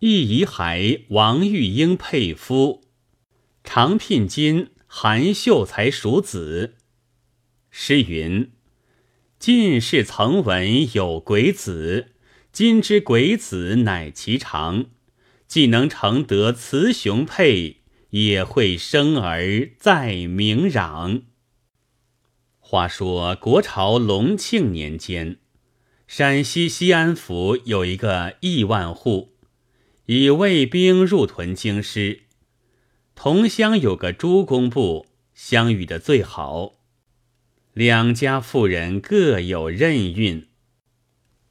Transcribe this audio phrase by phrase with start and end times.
[0.00, 2.82] 义仪海王玉英配夫，
[3.64, 6.76] 常聘金韩秀才属子。
[7.68, 8.52] 诗云
[9.40, 12.12] ：“近世曾闻有鬼子，
[12.52, 14.86] 今之鬼子乃其常。
[15.48, 17.78] 既能成得雌雄配，
[18.10, 21.22] 也会生儿再鸣壤。”
[22.60, 25.38] 话说国朝隆庆年间，
[26.06, 29.34] 陕西西安府有一个亿万户。
[30.10, 32.22] 以卫兵入屯京师，
[33.14, 35.04] 同乡有个朱公部，
[35.34, 36.76] 相遇的最好。
[37.74, 40.48] 两家妇人各有任运。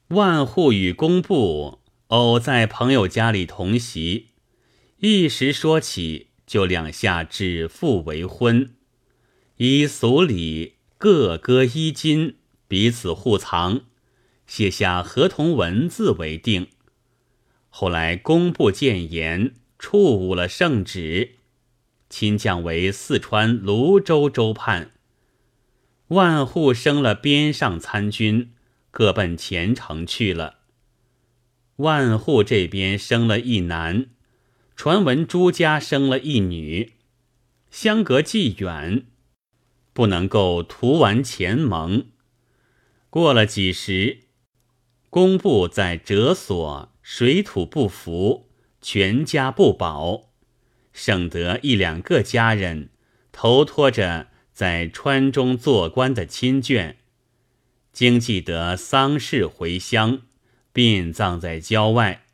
[0.07, 4.29] 万户与工部偶在朋友家里同席，
[5.01, 8.73] 一时说起，就两下指腹为婚，
[9.57, 12.34] 以俗礼各割衣襟，
[12.67, 13.81] 彼此互藏，
[14.48, 16.70] 写下合同文字为定。
[17.80, 21.35] 后来工部谏言，触误了圣旨，
[22.10, 24.93] 亲降为四川泸州州判。
[26.07, 28.51] 万户升了边上参军，
[28.90, 30.55] 各奔前程去了。
[31.76, 34.07] 万户这边生了一男，
[34.76, 36.94] 传闻朱家生了一女，
[37.70, 39.05] 相隔既远，
[39.94, 42.07] 不能够图完前盟。
[43.12, 44.21] 过了几时，
[45.12, 46.91] 工部在折所。
[47.10, 48.50] 水土不服，
[48.82, 50.27] 全家不保，
[50.91, 52.90] 省得一两个家人
[53.32, 56.96] 头托着在川中做官的亲眷，
[57.94, 60.24] 经济得丧事回乡，
[60.74, 62.26] 殡葬在郊外。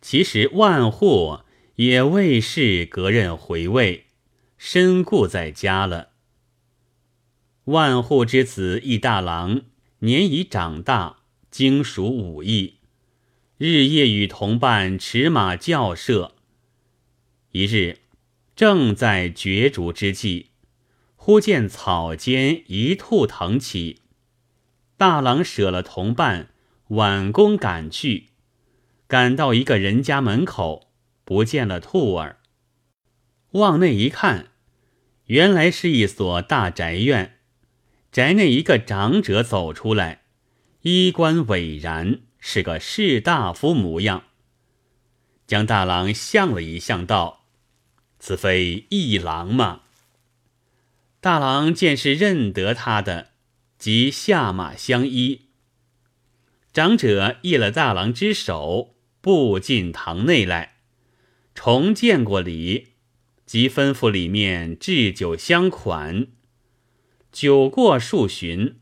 [0.00, 1.38] 其实万户
[1.76, 4.06] 也未是隔任回位，
[4.56, 6.08] 身故在家了。
[7.66, 9.62] 万户之子易大郎
[10.00, 11.20] 年已长大，
[11.52, 12.77] 精熟武艺。
[13.58, 16.36] 日夜与同伴驰马校射。
[17.50, 17.98] 一日，
[18.54, 20.50] 正在角逐之际，
[21.16, 24.02] 忽见草间一兔腾起，
[24.96, 26.50] 大郎舍了同伴，
[26.90, 28.28] 挽弓赶去。
[29.08, 30.92] 赶到一个人家门口，
[31.24, 32.38] 不见了兔儿。
[33.52, 34.52] 往内一看，
[35.24, 37.40] 原来是一所大宅院。
[38.12, 40.22] 宅内一个长者走出来，
[40.82, 42.20] 衣冠伟然。
[42.38, 44.24] 是个士大夫模样，
[45.46, 47.44] 将大郎相了一相，道
[48.18, 49.82] ：“此非一郎吗？”
[51.20, 53.32] 大郎见是认得他的，
[53.76, 55.46] 即下马相依。
[56.72, 60.76] 长者掖了大郎之手，步进堂内来，
[61.54, 62.92] 重见过礼，
[63.44, 66.28] 即吩咐里面置酒相款。
[67.32, 68.78] 酒过数巡，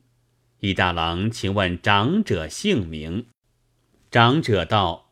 [0.60, 3.26] 一大郎请问长者姓名。
[4.08, 5.10] 长者道：“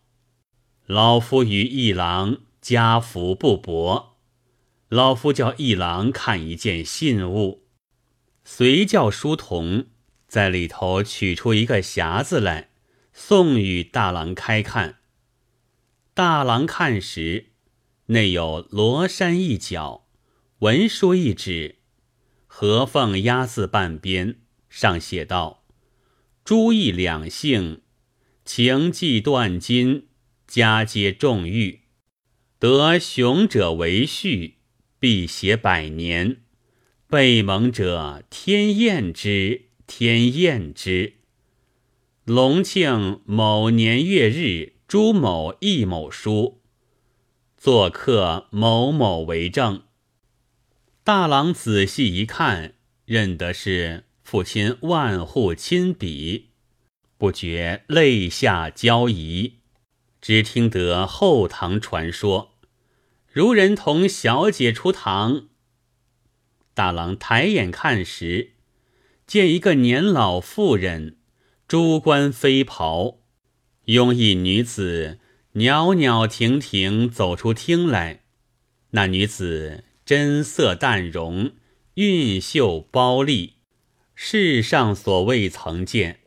[0.86, 4.16] 老夫与一郎家福不薄，
[4.88, 7.66] 老夫叫一郎看一件信物，
[8.44, 9.86] 随叫书童
[10.28, 12.70] 在里头取出一个匣子来，
[13.12, 15.00] 送与大郎开看。
[16.14, 17.46] 大郎看时，
[18.06, 20.06] 内有罗衫一角，
[20.60, 21.80] 文书一纸，
[22.46, 24.36] 合缝压字半边，
[24.70, 25.64] 上写道
[26.44, 27.82] ：‘朱义两姓。’”
[28.44, 30.06] 情计断金，
[30.46, 31.80] 家皆重玉。
[32.58, 34.54] 得雄者为婿，
[34.98, 36.36] 必携百年；
[37.08, 41.14] 被蒙者，天厌之，天厌之。
[42.24, 46.60] 隆庆某年月日，朱某易某书，
[47.56, 49.82] 做客某某为证。
[51.02, 56.50] 大郎仔细一看，认得是父亲万户亲笔。
[57.24, 59.54] 不觉泪下交谊，
[60.20, 62.50] 只听得后堂传说，
[63.32, 65.48] 如人同小姐出堂。
[66.74, 68.50] 大郎抬眼看时，
[69.26, 71.16] 见一个年老妇人，
[71.66, 73.20] 珠冠飞袍，
[73.86, 75.18] 拥一女子
[75.52, 78.20] 袅袅婷婷走出厅来。
[78.90, 81.52] 那女子真色淡容，
[81.94, 83.54] 韵秀包丽，
[84.14, 86.20] 世上所未曾见。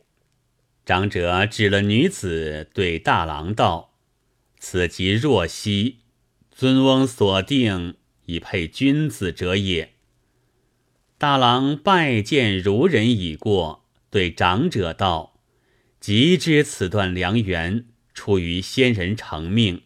[0.88, 3.92] 长者指了女子，对大郎道
[4.58, 5.98] ：“此即若曦，
[6.50, 9.92] 尊翁所定，以配君子者也。”
[11.18, 15.38] 大郎拜见如人已过，对长者道
[16.00, 19.82] ：“即知此段良缘出于先人成命，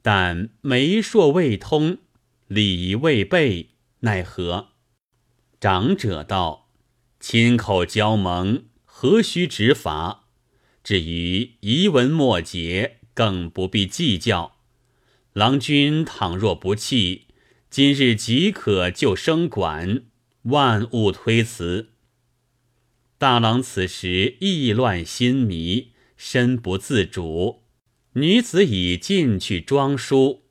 [0.00, 1.98] 但媒妁未通，
[2.46, 4.68] 礼仪未备，奈何？”
[5.60, 6.70] 长者道
[7.20, 8.64] ：“亲口交盟。”
[8.96, 10.28] 何须执法？
[10.84, 14.56] 至于遗文末节，更不必计较。
[15.32, 17.26] 郎君倘若不弃，
[17.68, 20.04] 今日即可就生馆，
[20.42, 21.90] 万勿推辞。
[23.18, 27.64] 大郎此时意乱心迷，身不自主。
[28.12, 30.44] 女子已进去装书，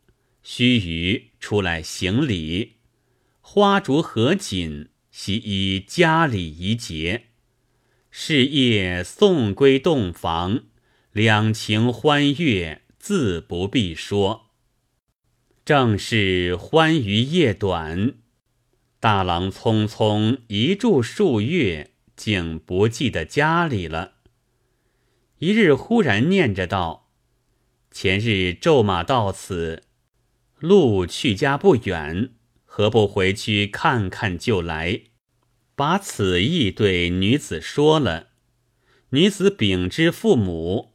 [0.43, 2.73] 须臾出来行礼，
[3.39, 7.27] 花烛合锦，悉以家礼仪节。
[8.15, 10.65] 是夜送归洞房，
[11.11, 14.51] 两情欢悦，自不必说。
[15.65, 18.13] 正是欢愉夜短，
[18.99, 24.13] 大郎匆匆一住数月，竟不记得家里了。
[25.39, 27.09] 一日忽然念着道
[27.89, 29.85] ：“前日骤马到此，
[30.59, 32.29] 路去家不远，
[32.63, 35.01] 何不回去看看就来？”
[35.75, 38.29] 把此意对女子说了。
[39.09, 40.93] 女子禀知父母，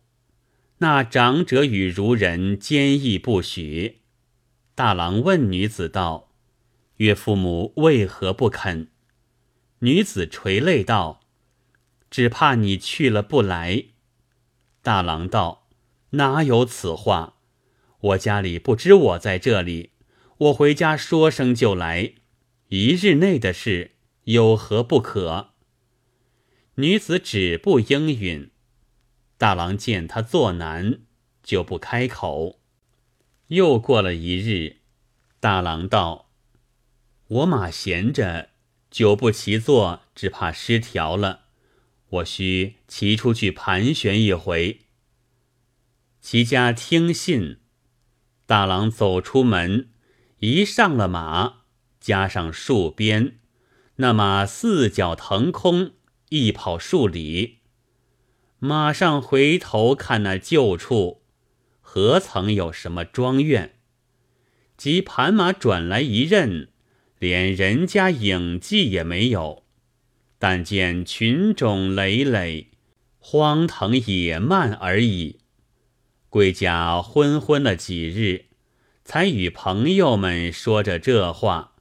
[0.79, 3.99] 那长者与孺人坚毅不许。
[4.75, 6.33] 大郎问女子道
[6.99, 8.91] ：“岳父母为何不肯？”
[9.81, 11.21] 女子垂泪道
[12.11, 13.85] ：“只怕你去了不来。”
[14.83, 15.69] 大郎道
[16.11, 17.35] ：“哪有此话？
[18.01, 19.91] 我家里不知我在这里，
[20.39, 22.15] 我回家说声就来，
[22.69, 23.97] 一日内的事，
[24.29, 25.55] 有何不可？”
[26.77, 28.51] 女子止不应允。
[29.39, 31.01] 大郎见他作难，
[31.43, 32.61] 就不开口。
[33.49, 34.79] 又过了一日，
[35.41, 36.31] 大郎道
[37.29, 38.51] ：“我马闲着，
[38.91, 41.47] 久不骑坐，只怕失调了。
[42.11, 44.83] 我需骑出去盘旋一回。”
[46.21, 47.61] 齐家听信，
[48.45, 49.89] 大郎走出门，
[50.41, 51.63] 一上了马，
[52.01, 53.38] 加上数鞭，
[54.01, 55.91] 那马四脚腾空，
[56.29, 57.59] 一跑数里。
[58.61, 61.23] 马上回头看那旧处。
[61.81, 63.75] 何曾有什么庄院？
[64.77, 66.69] 即盘马转来一认，
[67.19, 69.65] 连人家影迹也没有。
[70.39, 72.69] 但见群冢累累，
[73.19, 75.41] 荒藤野蔓而已。
[76.29, 78.45] 归家昏昏了几日，
[79.05, 81.75] 才与朋友们说着这话。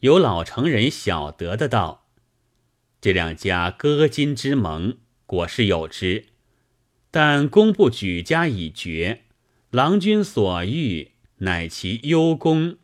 [0.00, 2.06] 有老成人晓得的道
[3.00, 6.26] ：“这两家割金之盟，果是有之。”
[7.12, 9.24] 但工部举家已决，
[9.70, 12.76] 郎君所欲乃其幽宫，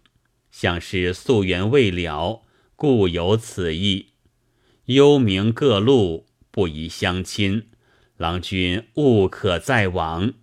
[0.51, 2.43] 想是夙缘未了，
[2.75, 4.09] 故有此意。
[4.87, 7.69] 幽冥各路不宜相亲，
[8.17, 10.35] 郎君勿可再往。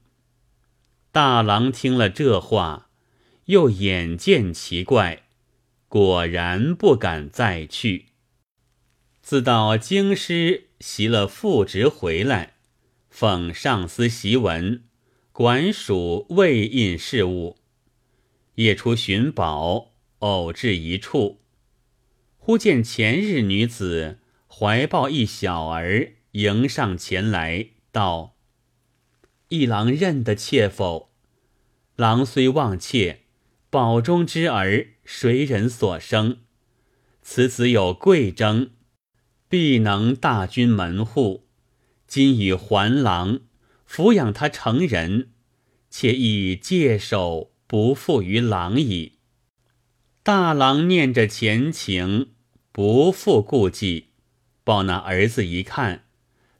[1.12, 2.90] 大郎听了这话，
[3.46, 5.23] 又眼见奇怪，
[5.94, 8.08] 果然不敢再去。
[9.22, 12.54] 自到京师习了副职回来。
[13.12, 14.86] 奉上司檄文，
[15.32, 17.58] 管属未印事务。
[18.56, 21.42] 夜出寻宝，偶至一处，
[22.40, 24.18] 忽见前日女子
[24.48, 28.36] 怀抱一小儿，迎上前来，道
[29.50, 31.12] ：“一郎认得妾否？
[31.96, 33.20] 郎虽忘妾，
[33.70, 36.38] 宝中之儿，谁人所生？
[37.22, 38.72] 此子有贵征，
[39.48, 41.48] 必能大军门户。”
[42.06, 43.40] 今与还郎
[43.90, 45.32] 抚养他成人，
[45.90, 49.14] 且亦戒手不负于郎矣。
[50.22, 52.30] 大郎念着前情，
[52.72, 54.10] 不复顾忌，
[54.64, 56.06] 抱那儿子一看，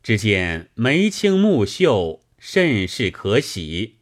[0.02, 3.98] 只见眉清目秀，甚是可喜。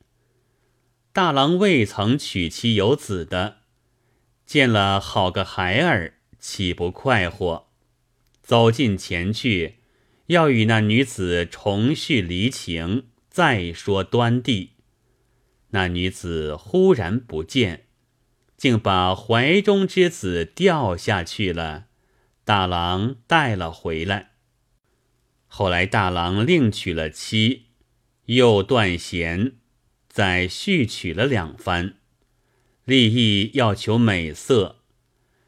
[1.12, 3.61] 大郎未曾娶妻有子的，
[4.52, 7.70] 见了好个孩儿，岂不快活？
[8.42, 9.76] 走近前去。
[10.26, 14.72] 要与那女子重叙离情，再说端地。
[15.70, 17.86] 那女子忽然不见，
[18.58, 21.86] 竟把怀中之子掉下去了。
[22.44, 24.32] 大郎带了回来。
[25.48, 27.68] 后来大郎另娶了妻，
[28.26, 29.54] 又断弦，
[30.10, 32.01] 再续娶了两番，
[32.92, 34.82] 利益要求美色，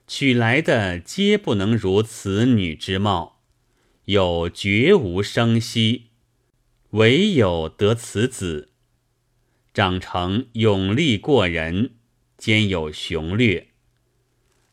[0.07, 3.41] 娶来的皆不能如此女之貌。
[4.05, 6.03] 有绝无生息，
[6.91, 8.69] 唯有得此子，
[9.73, 11.95] 长成勇力过人，
[12.37, 13.67] 兼有雄略。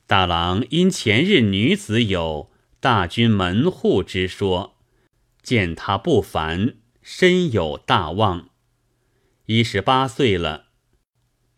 [0.07, 4.77] 大郎因前日女子有大军门户之说，
[5.43, 8.51] 见他不凡，深有大望。
[9.47, 10.67] 一十八岁了，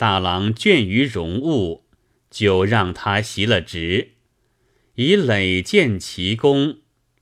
[0.03, 1.85] 大郎倦于戎务，
[2.29, 4.15] 就让他袭了职，
[4.97, 6.79] 以累建奇功。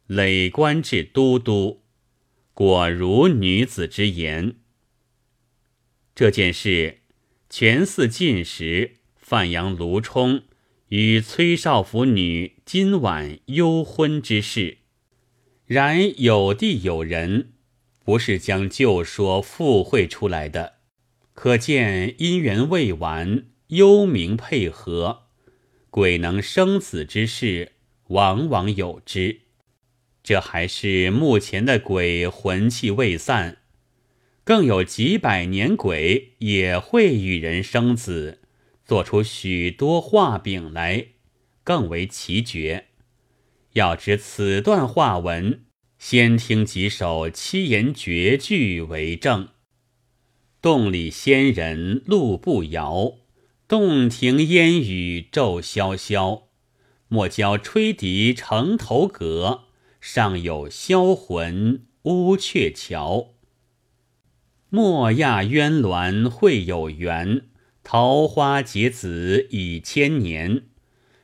[0.06, 1.82] 累官至都督，
[2.54, 4.54] 果如女子之言。
[6.14, 7.00] 这件事，
[7.50, 10.44] 全寺进时，范阳卢冲
[10.88, 14.78] 与崔少府女今晚幽婚之事。
[15.66, 17.52] 然有地有人，
[18.02, 20.79] 不是将旧说附会出来的，
[21.42, 25.22] 可见因缘未完，幽冥配合，
[25.88, 27.72] 鬼能生子之事，
[28.08, 29.40] 往往有之。
[30.22, 33.56] 这还是目前的鬼魂气未散。
[34.44, 38.40] 更有几百年鬼也会与人生子，
[38.84, 41.06] 做出许多画饼来，
[41.64, 42.88] 更为奇绝。
[43.72, 45.62] 要知此段话文，
[45.98, 49.48] 先听几首七言绝句为证：
[50.62, 53.14] 洞里仙人路不遥，
[53.66, 56.42] 洞庭烟雨骤潇潇。
[57.08, 59.62] 莫教吹笛城头阁，
[60.02, 63.30] 上有销魂乌鹊桥。
[64.68, 67.46] 莫亚鸳鸾会有缘，
[67.82, 70.64] 桃花结子已千年。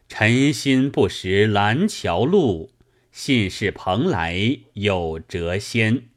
[0.08, 2.70] 尘心不识蓝桥路，
[3.12, 6.08] 信是蓬莱有谪仙。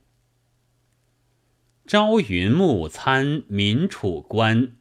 [1.89, 4.73] 朝云暮参民楚关，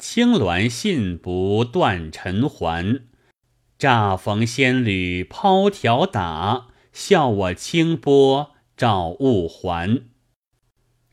[0.00, 3.06] 青鸾信不断尘寰。
[3.78, 10.08] 乍逢仙侣抛条打，笑我清波照物还。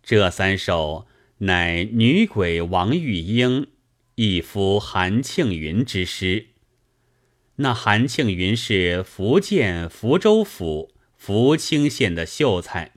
[0.02, 1.06] 这三首
[1.38, 3.68] 乃女鬼王玉英，
[4.16, 6.48] 一夫韩庆云之诗。
[7.58, 12.94] 那韩庆云是福建福州府福清县的秀才，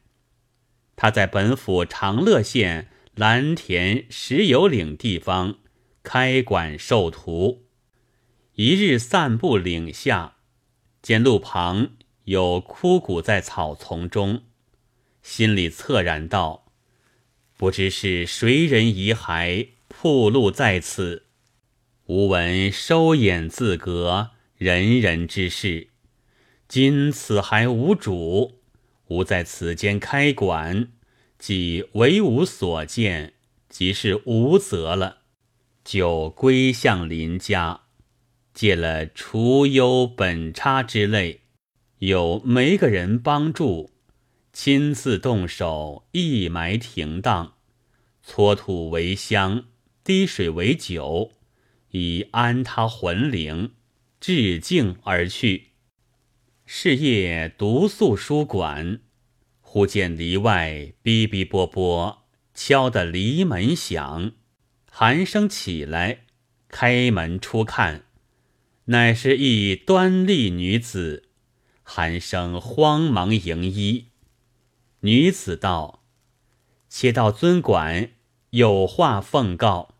[0.97, 5.59] 他在本府长乐县蓝田石油岭地方
[6.03, 7.67] 开馆授徒。
[8.55, 10.37] 一日散步岭下，
[11.03, 11.91] 见路旁
[12.25, 14.45] 有枯骨在草丛中，
[15.23, 16.73] 心里恻然道。
[17.59, 21.26] 不知是谁人遗骸铺路在此，
[22.07, 25.88] 吾闻收眼自隔，人人之事。
[26.67, 28.55] 今此还无主，
[29.08, 30.88] 吾在此间开馆，
[31.38, 33.34] 即为吾所见，
[33.68, 35.18] 即是无责了。
[35.84, 37.82] 就归向邻家，
[38.52, 41.42] 借了除忧本差之类，
[41.98, 43.92] 有没个人帮助。
[44.52, 47.54] 亲自动手，一埋停当，
[48.22, 49.66] 搓土为香，
[50.02, 51.30] 滴水为酒，
[51.90, 53.75] 以安他魂灵，
[54.18, 55.72] 致敬而去。
[56.68, 58.99] 是夜独宿书馆，
[59.61, 64.32] 忽见篱外哔哔啵啵敲得篱门响，
[64.90, 66.25] 寒生起来，
[66.68, 68.06] 开门出看，
[68.87, 71.28] 乃是一端丽女子。
[71.85, 74.06] 寒生慌忙迎衣。
[75.00, 76.02] 女子道
[76.90, 78.11] ：“且到尊馆，
[78.50, 79.94] 有话奉告。”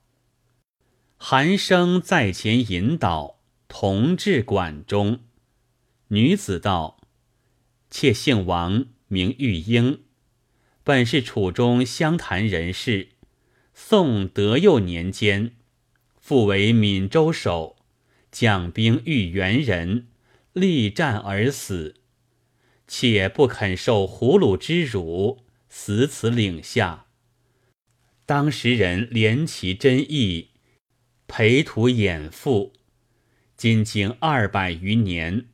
[1.17, 5.21] 寒生在前引导，同至馆中。
[6.09, 7.01] 女子道
[7.91, 10.03] ：“妾姓王，名玉英，
[10.85, 13.09] 本是楚中湘潭人士。
[13.75, 15.57] 宋德佑年间，
[16.21, 17.77] 复为闽州守，
[18.31, 20.07] 将兵遇元人，
[20.53, 21.97] 力战而死。”
[22.87, 27.07] 且不肯受俘虏之辱，死此岭下。
[28.25, 30.51] 当时人怜其真意，
[31.27, 32.71] 陪土掩覆。
[33.57, 35.47] 今经二百余年，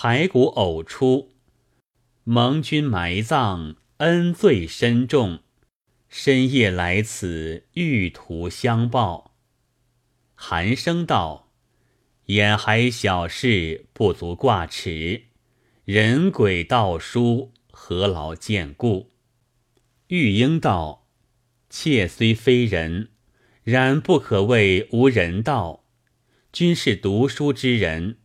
[0.00, 1.32] 骸骨偶出，
[2.22, 5.40] 盟军埋葬，恩罪深重。
[6.08, 9.34] 深夜来此，欲图相报。
[10.36, 11.50] 寒声道
[12.26, 15.24] ：“眼还小事，不足挂齿。”
[15.84, 19.10] 人鬼道书，何劳见故？
[20.06, 21.08] 玉英道
[21.68, 23.08] ：“妾虽非人，
[23.64, 25.82] 然不可谓无人道。
[26.52, 28.18] 君是读书之人，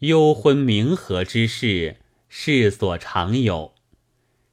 [0.00, 1.96] 幽婚冥合之事，
[2.28, 3.74] 世所常有。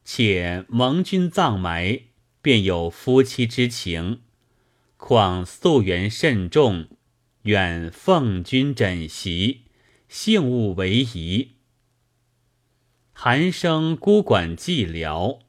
[0.04, 2.02] 且蒙君葬埋，
[2.42, 4.22] 便有夫妻之情。
[4.98, 6.88] 况夙缘甚重，
[7.44, 9.66] 愿奉君枕席，
[10.10, 11.52] 幸勿为宜。”
[13.14, 15.42] 寒生孤馆寂寥，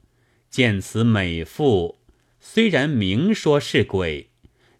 [0.50, 2.00] 见此美妇，
[2.38, 4.28] 虽然明说是鬼，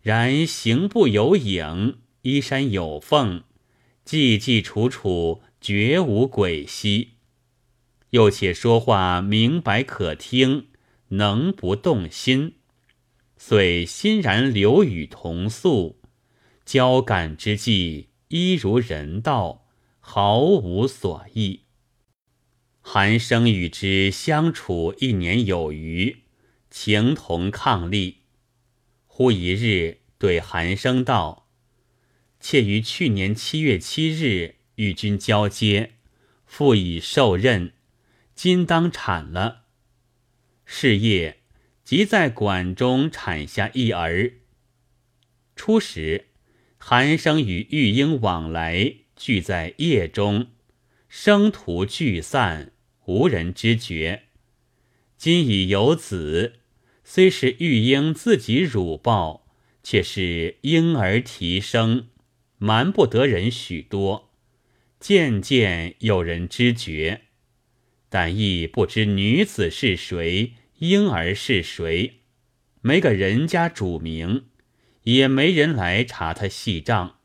[0.03, 3.45] 然行步有影，衣衫有缝，
[4.07, 7.15] 寂寂楚楚，绝无鬼息。
[8.11, 10.69] 又且说话明白可听，
[11.09, 12.55] 能不动心？
[13.37, 15.99] 遂欣然留与同宿，
[16.65, 19.67] 交感之际，一如人道，
[19.99, 21.63] 毫无所异。
[22.81, 26.23] 寒生与之相处一年有余，
[26.71, 28.15] 情同伉俪。
[29.09, 31.46] 忽一日对韩生道
[32.49, 35.95] ：“妾于去年七月七日与君交接，
[36.47, 37.73] 复已受任，
[38.37, 39.65] 今当产了。
[40.65, 41.41] 是夜
[41.83, 44.35] 即在馆中产下一儿。
[45.57, 46.27] 初时，
[46.79, 50.47] 韩生与玉英往来，俱在夜中，
[51.09, 52.71] 生徒聚散，
[53.07, 54.23] 无人知觉。
[55.19, 56.61] 今已有子。”
[57.03, 59.49] 虽是玉英自己乳抱，
[59.83, 62.07] 却是婴儿啼声，
[62.59, 64.31] 瞒不得人许多。
[64.99, 67.23] 渐渐有人知觉，
[68.09, 72.21] 但亦不知女子是谁，婴儿是谁，
[72.81, 74.47] 没个人家主名，
[75.03, 77.17] 也没人来查他细账，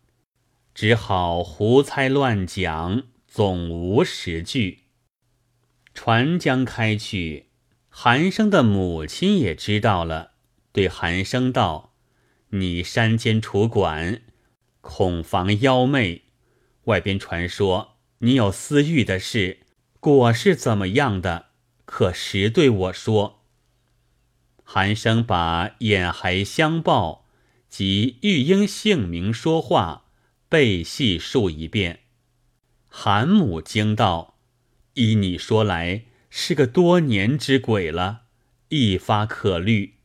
[0.76, 4.80] 只好胡猜乱讲，总无实据。
[5.94, 7.48] 船将开去。
[7.94, 10.32] 韩生的母亲也知道了，
[10.72, 11.94] 对韩生道
[12.52, 14.22] ：“你山间楚馆，
[14.82, 16.24] 恐防妖媚。
[16.86, 19.60] 外边传说你有私欲的事，
[20.00, 21.48] 果是怎么样的？
[21.86, 23.44] 可实对我说。”
[24.64, 27.26] 韩生把眼孩相报
[27.70, 30.06] 及玉英姓名说话
[30.50, 32.02] 背细述一遍。
[32.88, 34.38] 韩母惊道
[34.96, 38.22] ：“依你说来。”是个多年之鬼了，
[38.70, 39.96] 一发可虑。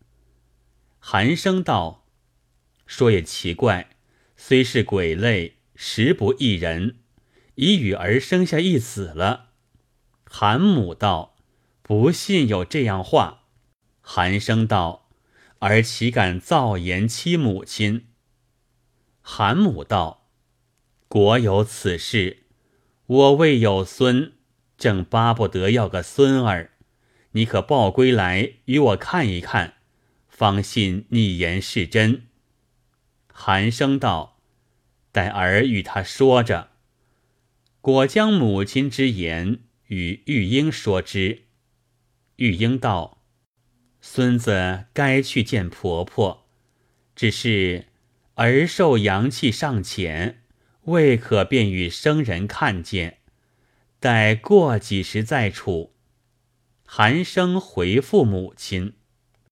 [0.99, 2.05] 寒生道
[2.85, 3.91] ：“说也奇怪，
[4.37, 6.97] 虽是鬼类，实不异人，
[7.57, 9.51] 已与儿生下一子了。”
[10.25, 11.37] 韩母道
[11.83, 13.45] ：“不信有这样话。”
[14.03, 15.09] 韩生道
[15.61, 18.07] ：“儿岂敢造言欺母亲？”
[19.23, 20.29] 韩母道
[21.09, 22.45] ：“果有此事，
[23.07, 24.33] 我未有孙。”
[24.79, 26.73] 正巴不得要个孙儿，
[27.31, 29.77] 你可抱归来与我看一看，
[30.29, 32.27] 方信你言是真。
[33.39, 34.39] 寒生道
[35.13, 36.71] ：“待儿与他说着。”
[37.83, 41.43] 果将母亲之言与玉英说之。
[42.37, 43.23] 玉英道
[44.01, 46.47] ：“孙子该去见婆婆，
[47.15, 47.89] 只是
[48.37, 50.43] 儿受阳气尚浅，
[50.85, 53.19] 未可便与生人看见。”
[54.01, 55.93] 待过几时再处。
[56.87, 58.95] 寒生回复母亲。